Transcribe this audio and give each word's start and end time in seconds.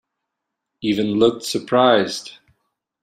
Even 0.81 1.13
looked 1.19 1.43
surprised. 1.45 2.39